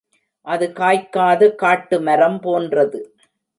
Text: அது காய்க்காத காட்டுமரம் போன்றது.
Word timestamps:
அது 0.47 0.65
காய்க்காத 0.73 1.51
காட்டுமரம் 1.61 2.39
போன்றது. 2.41 3.01